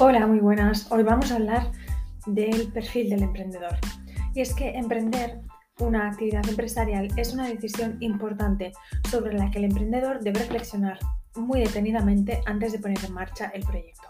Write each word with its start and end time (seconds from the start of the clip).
Hola, 0.00 0.26
muy 0.26 0.40
buenas. 0.40 0.90
Hoy 0.90 1.04
vamos 1.04 1.30
a 1.30 1.36
hablar 1.36 1.70
del 2.26 2.66
perfil 2.72 3.10
del 3.10 3.22
emprendedor. 3.22 3.78
Y 4.34 4.40
es 4.40 4.52
que 4.52 4.70
emprender 4.70 5.40
una 5.78 6.08
actividad 6.08 6.46
empresarial 6.48 7.08
es 7.16 7.32
una 7.32 7.46
decisión 7.46 7.96
importante 8.00 8.72
sobre 9.08 9.38
la 9.38 9.52
que 9.52 9.58
el 9.58 9.66
emprendedor 9.66 10.18
debe 10.18 10.40
reflexionar 10.40 10.98
muy 11.36 11.60
detenidamente 11.60 12.40
antes 12.44 12.72
de 12.72 12.80
poner 12.80 12.98
en 13.04 13.14
marcha 13.14 13.52
el 13.54 13.62
proyecto. 13.62 14.08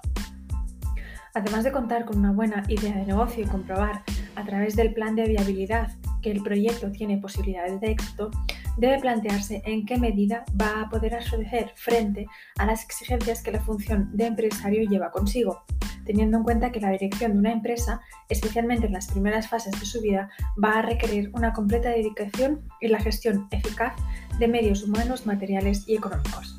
Además 1.35 1.65
de 1.65 1.73
contar 1.73 2.07
con 2.07 2.19
una 2.19 2.33
buena 2.33 2.63
idea 2.69 2.97
de 2.97 3.05
negocio 3.05 3.45
y 3.45 3.47
comprobar 3.47 4.05
a 4.37 4.45
través 4.45 4.77
del 4.77 4.95
plan 4.95 5.15
de 5.15 5.29
viabilidad 5.29 5.93
que 6.23 6.31
el 6.31 6.43
proyecto 6.43 6.91
tiene 6.93 7.19
posibilidades 7.19 7.79
de 7.83 7.91
éxito, 7.91 8.31
debe 8.77 9.01
plantearse 9.01 9.63
en 9.65 9.87
qué 9.87 9.99
medida 9.99 10.45
va 10.61 10.83
a 10.83 10.89
poder 10.89 11.15
hacer 11.15 11.73
frente 11.77 12.27
a 12.59 12.67
las 12.67 12.85
exigencias 12.85 13.43
que 13.43 13.53
la 13.53 13.61
función 13.61 14.11
de 14.17 14.27
empresario 14.27 14.89
lleva 14.89 15.11
consigo, 15.11 15.65
teniendo 16.05 16.39
en 16.39 16.45
cuenta 16.45 16.73
que 16.73 16.81
la 16.81 16.91
dirección 16.91 17.33
de 17.33 17.39
una 17.39 17.53
empresa, 17.53 18.01
especialmente 18.29 18.87
en 18.87 18.93
las 18.93 19.09
primeras 19.09 19.49
fases 19.49 19.79
de 19.79 19.87
su 19.87 20.01
vida, 20.01 20.31
va 20.63 20.79
a 20.79 20.83
requerir 20.83 21.31
una 21.35 21.53
completa 21.53 21.91
dedicación 21.91 22.63
y 22.81 22.89
la 22.89 23.01
gestión 23.01 23.49
eficaz 23.51 23.95
de 24.39 24.49
medios 24.49 24.83
humanos, 24.83 25.27
materiales 25.27 25.85
y 25.87 25.97
económicos. 25.97 26.57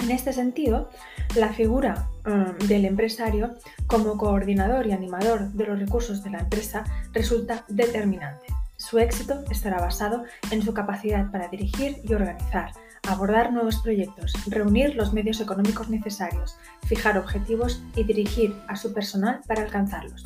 En 0.00 0.12
este 0.12 0.32
sentido, 0.32 0.88
la 1.34 1.52
figura 1.52 2.08
mm, 2.24 2.66
del 2.66 2.84
empresario 2.84 3.54
como 3.86 4.16
coordinador 4.16 4.86
y 4.86 4.92
animador 4.92 5.50
de 5.52 5.66
los 5.66 5.78
recursos 5.78 6.22
de 6.22 6.30
la 6.30 6.38
empresa 6.38 6.84
resulta 7.12 7.64
determinante. 7.68 8.46
Su 8.78 8.98
éxito 8.98 9.42
estará 9.50 9.80
basado 9.80 10.22
en 10.52 10.62
su 10.62 10.72
capacidad 10.72 11.30
para 11.32 11.48
dirigir 11.48 12.00
y 12.04 12.14
organizar, 12.14 12.70
abordar 13.08 13.52
nuevos 13.52 13.78
proyectos, 13.82 14.32
reunir 14.46 14.94
los 14.94 15.12
medios 15.12 15.40
económicos 15.40 15.90
necesarios, 15.90 16.56
fijar 16.86 17.18
objetivos 17.18 17.82
y 17.96 18.04
dirigir 18.04 18.54
a 18.68 18.76
su 18.76 18.94
personal 18.94 19.40
para 19.48 19.62
alcanzarlos. 19.62 20.24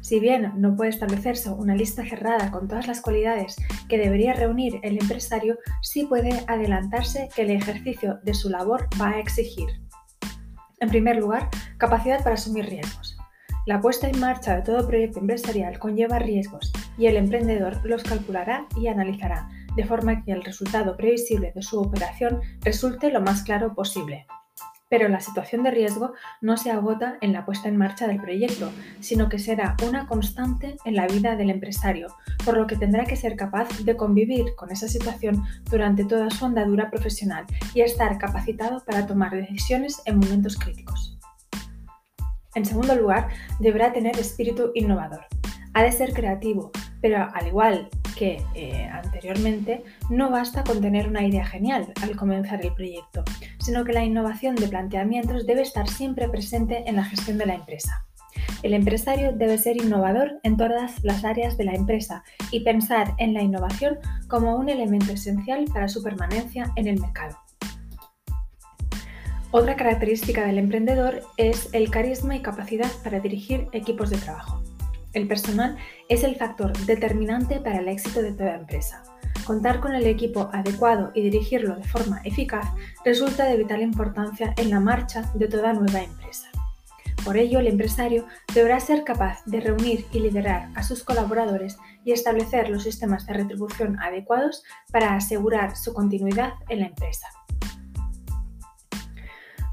Si 0.00 0.18
bien 0.18 0.52
no 0.56 0.74
puede 0.74 0.90
establecerse 0.90 1.50
una 1.50 1.76
lista 1.76 2.04
cerrada 2.04 2.50
con 2.50 2.66
todas 2.66 2.88
las 2.88 3.00
cualidades 3.00 3.54
que 3.88 3.98
debería 3.98 4.32
reunir 4.32 4.80
el 4.82 5.00
empresario, 5.00 5.56
sí 5.80 6.06
puede 6.06 6.44
adelantarse 6.48 7.28
que 7.36 7.42
el 7.42 7.50
ejercicio 7.50 8.18
de 8.24 8.34
su 8.34 8.50
labor 8.50 8.88
va 9.00 9.10
a 9.10 9.20
exigir, 9.20 9.68
en 10.80 10.88
primer 10.88 11.18
lugar, 11.18 11.48
capacidad 11.78 12.24
para 12.24 12.34
asumir 12.34 12.66
riesgos. 12.66 13.19
La 13.70 13.80
puesta 13.80 14.08
en 14.08 14.18
marcha 14.18 14.56
de 14.56 14.62
todo 14.62 14.84
proyecto 14.84 15.20
empresarial 15.20 15.78
conlleva 15.78 16.18
riesgos 16.18 16.72
y 16.98 17.06
el 17.06 17.16
emprendedor 17.16 17.78
los 17.84 18.02
calculará 18.02 18.66
y 18.76 18.88
analizará, 18.88 19.48
de 19.76 19.84
forma 19.84 20.24
que 20.24 20.32
el 20.32 20.42
resultado 20.42 20.96
previsible 20.96 21.52
de 21.54 21.62
su 21.62 21.78
operación 21.78 22.40
resulte 22.62 23.12
lo 23.12 23.20
más 23.20 23.44
claro 23.44 23.72
posible. 23.76 24.26
Pero 24.88 25.08
la 25.08 25.20
situación 25.20 25.62
de 25.62 25.70
riesgo 25.70 26.14
no 26.40 26.56
se 26.56 26.72
agota 26.72 27.16
en 27.20 27.32
la 27.32 27.46
puesta 27.46 27.68
en 27.68 27.76
marcha 27.76 28.08
del 28.08 28.20
proyecto, 28.20 28.72
sino 28.98 29.28
que 29.28 29.38
será 29.38 29.76
una 29.86 30.08
constante 30.08 30.76
en 30.84 30.96
la 30.96 31.06
vida 31.06 31.36
del 31.36 31.50
empresario, 31.50 32.08
por 32.44 32.56
lo 32.56 32.66
que 32.66 32.74
tendrá 32.74 33.04
que 33.04 33.14
ser 33.14 33.36
capaz 33.36 33.68
de 33.84 33.96
convivir 33.96 34.56
con 34.56 34.72
esa 34.72 34.88
situación 34.88 35.44
durante 35.70 36.04
toda 36.04 36.28
su 36.30 36.44
andadura 36.44 36.90
profesional 36.90 37.46
y 37.72 37.82
estar 37.82 38.18
capacitado 38.18 38.84
para 38.84 39.06
tomar 39.06 39.30
decisiones 39.30 40.02
en 40.06 40.18
momentos 40.18 40.56
críticos. 40.58 41.19
En 42.54 42.64
segundo 42.64 42.94
lugar, 42.94 43.28
deberá 43.58 43.92
tener 43.92 44.18
espíritu 44.18 44.72
innovador. 44.74 45.26
Ha 45.72 45.82
de 45.82 45.92
ser 45.92 46.12
creativo, 46.12 46.72
pero 47.00 47.28
al 47.32 47.46
igual 47.46 47.88
que 48.16 48.44
eh, 48.54 48.88
anteriormente, 48.92 49.82
no 50.10 50.30
basta 50.30 50.62
con 50.64 50.80
tener 50.80 51.08
una 51.08 51.24
idea 51.24 51.46
genial 51.46 51.92
al 52.02 52.16
comenzar 52.16 52.62
el 52.64 52.74
proyecto, 52.74 53.24
sino 53.60 53.84
que 53.84 53.92
la 53.92 54.04
innovación 54.04 54.56
de 54.56 54.68
planteamientos 54.68 55.46
debe 55.46 55.62
estar 55.62 55.88
siempre 55.88 56.28
presente 56.28 56.84
en 56.86 56.96
la 56.96 57.04
gestión 57.04 57.38
de 57.38 57.46
la 57.46 57.54
empresa. 57.54 58.04
El 58.62 58.74
empresario 58.74 59.32
debe 59.32 59.56
ser 59.56 59.78
innovador 59.78 60.38
en 60.42 60.56
todas 60.56 61.02
las 61.02 61.24
áreas 61.24 61.56
de 61.56 61.64
la 61.64 61.72
empresa 61.72 62.22
y 62.50 62.60
pensar 62.60 63.14
en 63.16 63.32
la 63.32 63.42
innovación 63.42 63.98
como 64.28 64.56
un 64.56 64.68
elemento 64.68 65.12
esencial 65.12 65.64
para 65.72 65.88
su 65.88 66.02
permanencia 66.02 66.70
en 66.76 66.88
el 66.88 67.00
mercado. 67.00 67.38
Otra 69.52 69.74
característica 69.74 70.46
del 70.46 70.58
emprendedor 70.58 71.22
es 71.36 71.70
el 71.72 71.90
carisma 71.90 72.36
y 72.36 72.42
capacidad 72.42 72.90
para 73.02 73.18
dirigir 73.18 73.66
equipos 73.72 74.10
de 74.10 74.18
trabajo. 74.18 74.62
El 75.12 75.26
personal 75.26 75.76
es 76.08 76.22
el 76.22 76.36
factor 76.36 76.72
determinante 76.86 77.58
para 77.58 77.80
el 77.80 77.88
éxito 77.88 78.22
de 78.22 78.30
toda 78.30 78.54
empresa. 78.54 79.02
Contar 79.44 79.80
con 79.80 79.92
el 79.92 80.06
equipo 80.06 80.50
adecuado 80.52 81.10
y 81.14 81.22
dirigirlo 81.22 81.74
de 81.74 81.82
forma 81.82 82.20
eficaz 82.22 82.64
resulta 83.04 83.46
de 83.46 83.56
vital 83.56 83.82
importancia 83.82 84.54
en 84.56 84.70
la 84.70 84.78
marcha 84.78 85.28
de 85.34 85.48
toda 85.48 85.72
nueva 85.72 86.00
empresa. 86.00 86.48
Por 87.24 87.36
ello, 87.36 87.58
el 87.58 87.66
empresario 87.66 88.26
deberá 88.54 88.78
ser 88.78 89.02
capaz 89.02 89.44
de 89.46 89.60
reunir 89.60 90.06
y 90.12 90.20
liderar 90.20 90.68
a 90.76 90.84
sus 90.84 91.02
colaboradores 91.02 91.76
y 92.04 92.12
establecer 92.12 92.70
los 92.70 92.84
sistemas 92.84 93.26
de 93.26 93.34
retribución 93.34 93.98
adecuados 93.98 94.62
para 94.92 95.16
asegurar 95.16 95.76
su 95.76 95.92
continuidad 95.92 96.52
en 96.68 96.80
la 96.80 96.86
empresa. 96.86 97.26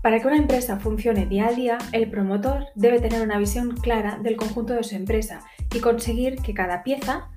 Para 0.07 0.22
que 0.22 0.28
una 0.28 0.38
empresa 0.38 0.79
funcione 0.79 1.25
día 1.25 1.47
a 1.47 1.51
día, 1.51 1.78
el 1.91 2.09
promotor 2.09 2.68
debe 2.75 3.01
tener 3.01 3.22
una 3.22 3.38
visión 3.38 3.75
clara 3.75 4.18
del 4.23 4.38
conjunto 4.38 4.73
de 4.73 4.84
su 4.85 4.95
empresa 4.95 5.41
y 5.75 5.81
conseguir 5.81 6.38
que 6.38 6.53
cada 6.53 6.81
pieza 6.81 7.28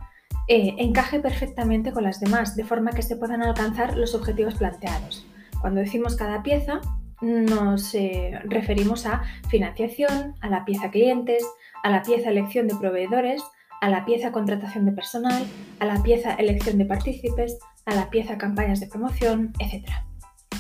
eh, 0.47 0.77
encaje 0.79 1.19
perfectamente 1.19 1.91
con 1.91 2.05
las 2.05 2.21
demás, 2.21 2.55
de 2.55 2.63
forma 2.63 2.93
que 2.93 3.03
se 3.03 3.17
puedan 3.17 3.43
alcanzar 3.43 3.97
los 3.97 4.15
objetivos 4.15 4.55
planteados. 4.55 5.27
Cuando 5.61 5.81
decimos 5.81 6.15
cada 6.15 6.45
pieza, 6.45 6.81
nos 7.21 7.93
eh, 7.97 8.39
referimos 8.45 9.05
a 9.05 9.25
financiación, 9.49 10.37
a 10.41 10.49
la 10.49 10.65
pieza 10.65 10.93
clientes, 10.93 11.45
a 11.83 11.91
la 11.91 12.03
pieza 12.03 12.31
elección 12.31 12.69
de 12.69 12.77
proveedores, 12.77 13.43
a 13.81 13.91
la 13.91 14.05
pieza 14.05 14.31
contratación 14.31 14.85
de 14.85 14.93
personal, 14.93 15.45
a 15.81 15.87
la 15.87 16.01
pieza 16.05 16.35
elección 16.35 16.79
de 16.79 16.85
partícipes, 16.85 17.59
a 17.85 17.97
la 17.97 18.11
pieza 18.11 18.39
campañas 18.39 18.79
de 18.79 18.87
promoción, 18.87 19.55
etc. 19.59 19.91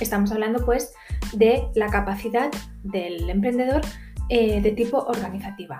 Estamos 0.00 0.32
hablando 0.32 0.64
pues 0.64 0.94
de 1.32 1.68
la 1.74 1.88
capacidad 1.88 2.50
del 2.82 3.28
emprendedor 3.28 3.82
eh, 4.28 4.60
de 4.60 4.72
tipo 4.72 4.98
organizativa. 4.98 5.78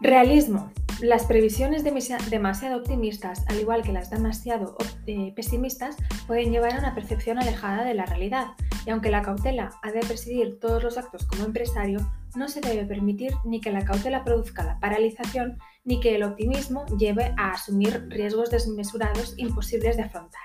Realismo. 0.00 0.72
Las 1.00 1.26
previsiones 1.26 1.82
demasiado 1.82 2.76
optimistas, 2.76 3.44
al 3.48 3.58
igual 3.58 3.82
que 3.82 3.92
las 3.92 4.10
demasiado 4.10 4.76
eh, 5.06 5.32
pesimistas, 5.34 5.96
pueden 6.26 6.52
llevar 6.52 6.74
a 6.74 6.78
una 6.78 6.94
percepción 6.94 7.38
alejada 7.38 7.84
de 7.84 7.94
la 7.94 8.06
realidad, 8.06 8.48
y 8.86 8.90
aunque 8.90 9.10
la 9.10 9.22
cautela 9.22 9.70
ha 9.82 9.90
de 9.90 10.00
presidir 10.00 10.60
todos 10.60 10.82
los 10.82 10.96
actos 10.96 11.26
como 11.26 11.44
empresario, 11.44 11.98
no 12.36 12.48
se 12.48 12.60
debe 12.60 12.84
permitir 12.84 13.32
ni 13.44 13.60
que 13.60 13.72
la 13.72 13.84
cautela 13.84 14.24
produzca 14.24 14.62
la 14.62 14.78
paralización, 14.78 15.58
ni 15.84 16.00
que 16.00 16.14
el 16.14 16.22
optimismo 16.22 16.86
lleve 16.96 17.34
a 17.36 17.50
asumir 17.50 18.06
riesgos 18.08 18.50
desmesurados 18.50 19.34
imposibles 19.36 19.96
de 19.96 20.04
afrontar. 20.04 20.42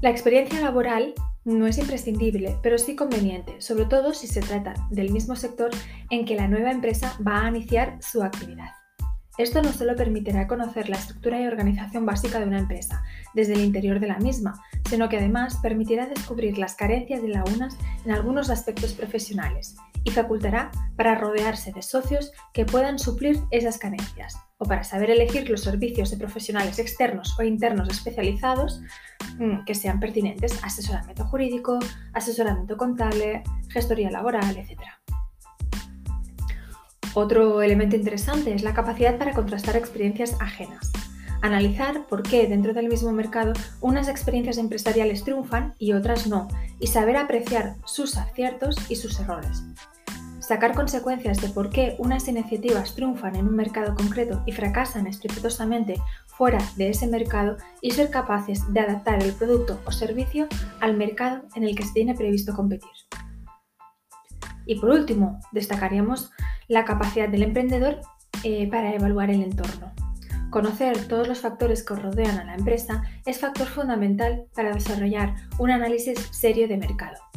La 0.00 0.10
experiencia 0.10 0.60
laboral 0.60 1.12
no 1.44 1.66
es 1.66 1.76
imprescindible, 1.76 2.56
pero 2.62 2.78
sí 2.78 2.94
conveniente, 2.94 3.60
sobre 3.60 3.86
todo 3.86 4.14
si 4.14 4.28
se 4.28 4.40
trata 4.40 4.74
del 4.90 5.10
mismo 5.10 5.34
sector 5.34 5.70
en 6.10 6.24
que 6.24 6.36
la 6.36 6.46
nueva 6.46 6.70
empresa 6.70 7.16
va 7.26 7.44
a 7.44 7.48
iniciar 7.48 7.98
su 8.00 8.22
actividad. 8.22 8.68
Esto 9.38 9.60
no 9.60 9.72
solo 9.72 9.96
permitirá 9.96 10.46
conocer 10.46 10.88
la 10.88 10.96
estructura 10.96 11.40
y 11.40 11.46
organización 11.46 12.06
básica 12.06 12.38
de 12.38 12.46
una 12.46 12.60
empresa 12.60 13.02
desde 13.34 13.54
el 13.54 13.60
interior 13.60 13.98
de 13.98 14.06
la 14.06 14.18
misma, 14.18 14.62
sino 14.88 15.08
que 15.08 15.16
además 15.16 15.56
permitirá 15.56 16.06
descubrir 16.06 16.58
las 16.58 16.74
carencias 16.74 17.20
de 17.20 17.28
la 17.28 17.42
UNAS 17.44 17.76
en 18.04 18.12
algunos 18.12 18.50
aspectos 18.50 18.92
profesionales 18.92 19.76
y 20.04 20.10
facultará 20.10 20.70
para 20.96 21.16
rodearse 21.16 21.72
de 21.72 21.82
socios 21.82 22.30
que 22.52 22.64
puedan 22.64 23.00
suplir 23.00 23.40
esas 23.50 23.78
carencias 23.78 24.36
o 24.58 24.64
para 24.64 24.84
saber 24.84 25.10
elegir 25.10 25.48
los 25.50 25.62
servicios 25.62 26.10
de 26.10 26.16
profesionales 26.16 26.78
externos 26.78 27.36
o 27.38 27.42
internos 27.42 27.88
especializados 27.88 28.80
que 29.66 29.74
sean 29.74 30.00
pertinentes, 30.00 30.62
asesoramiento 30.64 31.24
jurídico, 31.24 31.78
asesoramiento 32.12 32.76
contable, 32.76 33.42
gestoría 33.68 34.10
laboral, 34.10 34.56
etc. 34.56 34.80
Otro 37.14 37.62
elemento 37.62 37.96
interesante 37.96 38.54
es 38.54 38.62
la 38.62 38.74
capacidad 38.74 39.18
para 39.18 39.32
contrastar 39.32 39.76
experiencias 39.76 40.36
ajenas. 40.40 40.92
Analizar 41.40 42.06
por 42.06 42.22
qué 42.22 42.48
dentro 42.48 42.74
del 42.74 42.88
mismo 42.88 43.12
mercado 43.12 43.52
unas 43.80 44.08
experiencias 44.08 44.58
empresariales 44.58 45.22
triunfan 45.22 45.74
y 45.78 45.92
otras 45.92 46.26
no, 46.26 46.48
y 46.80 46.88
saber 46.88 47.16
apreciar 47.16 47.76
sus 47.84 48.16
aciertos 48.16 48.76
y 48.90 48.96
sus 48.96 49.20
errores 49.20 49.62
sacar 50.48 50.74
consecuencias 50.74 51.42
de 51.42 51.50
por 51.50 51.68
qué 51.68 51.94
unas 51.98 52.26
iniciativas 52.26 52.94
triunfan 52.94 53.36
en 53.36 53.46
un 53.46 53.54
mercado 53.54 53.94
concreto 53.94 54.42
y 54.46 54.52
fracasan 54.52 55.06
estrepitosamente 55.06 56.00
fuera 56.26 56.58
de 56.76 56.88
ese 56.88 57.06
mercado 57.06 57.58
y 57.82 57.90
ser 57.90 58.08
capaces 58.08 58.62
de 58.72 58.80
adaptar 58.80 59.22
el 59.22 59.34
producto 59.34 59.78
o 59.84 59.92
servicio 59.92 60.48
al 60.80 60.96
mercado 60.96 61.42
en 61.54 61.64
el 61.64 61.76
que 61.76 61.82
se 61.82 61.92
tiene 61.92 62.14
previsto 62.14 62.54
competir. 62.54 62.88
Y 64.64 64.80
por 64.80 64.88
último, 64.88 65.38
destacaríamos 65.52 66.30
la 66.66 66.86
capacidad 66.86 67.28
del 67.28 67.42
emprendedor 67.42 68.00
eh, 68.42 68.70
para 68.70 68.94
evaluar 68.94 69.28
el 69.28 69.42
entorno. 69.42 69.92
Conocer 70.48 71.08
todos 71.08 71.28
los 71.28 71.40
factores 71.40 71.84
que 71.84 71.94
rodean 71.94 72.38
a 72.38 72.44
la 72.44 72.54
empresa 72.54 73.02
es 73.26 73.38
factor 73.38 73.66
fundamental 73.66 74.46
para 74.54 74.72
desarrollar 74.72 75.34
un 75.58 75.70
análisis 75.70 76.18
serio 76.32 76.68
de 76.68 76.78
mercado. 76.78 77.27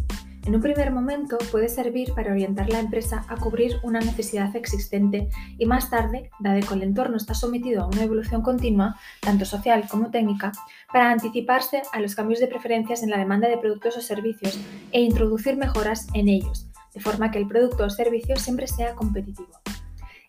En 0.43 0.55
un 0.55 0.61
primer 0.61 0.91
momento 0.91 1.38
puede 1.51 1.69
servir 1.69 2.13
para 2.15 2.31
orientar 2.31 2.67
la 2.69 2.79
empresa 2.79 3.23
a 3.27 3.35
cubrir 3.35 3.75
una 3.83 3.99
necesidad 3.99 4.55
existente 4.55 5.29
y 5.59 5.67
más 5.67 5.91
tarde, 5.91 6.31
dado 6.39 6.59
que 6.67 6.73
el 6.73 6.81
entorno 6.81 7.17
está 7.17 7.35
sometido 7.35 7.83
a 7.83 7.88
una 7.88 8.03
evolución 8.03 8.41
continua, 8.41 8.95
tanto 9.19 9.45
social 9.45 9.88
como 9.88 10.09
técnica, 10.09 10.51
para 10.91 11.11
anticiparse 11.11 11.83
a 11.93 11.99
los 11.99 12.15
cambios 12.15 12.39
de 12.39 12.47
preferencias 12.47 13.03
en 13.03 13.11
la 13.11 13.19
demanda 13.19 13.49
de 13.49 13.59
productos 13.59 13.97
o 13.97 14.01
servicios 14.01 14.59
e 14.91 15.01
introducir 15.01 15.57
mejoras 15.57 16.07
en 16.15 16.27
ellos, 16.27 16.67
de 16.95 17.01
forma 17.01 17.29
que 17.29 17.37
el 17.37 17.47
producto 17.47 17.85
o 17.85 17.89
servicio 17.91 18.35
siempre 18.35 18.65
sea 18.65 18.95
competitivo. 18.95 19.51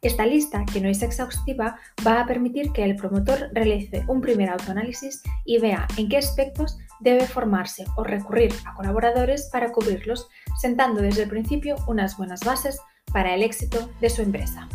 Esta 0.02 0.26
lista, 0.26 0.64
que 0.70 0.80
no 0.80 0.88
es 0.88 1.00
exhaustiva, 1.00 1.78
va 2.04 2.20
a 2.20 2.26
permitir 2.26 2.72
que 2.72 2.84
el 2.84 2.96
promotor 2.96 3.50
realice 3.52 4.04
un 4.08 4.20
primer 4.20 4.50
autoanálisis 4.50 5.22
y 5.44 5.58
vea 5.58 5.86
en 5.96 6.08
qué 6.08 6.16
aspectos 6.16 6.76
debe 7.02 7.26
formarse 7.26 7.84
o 7.96 8.04
recurrir 8.04 8.52
a 8.64 8.74
colaboradores 8.74 9.48
para 9.52 9.72
cubrirlos, 9.72 10.28
sentando 10.60 11.02
desde 11.02 11.24
el 11.24 11.28
principio 11.28 11.76
unas 11.86 12.16
buenas 12.16 12.40
bases 12.40 12.80
para 13.12 13.34
el 13.34 13.42
éxito 13.42 13.90
de 14.00 14.08
su 14.08 14.22
empresa. 14.22 14.68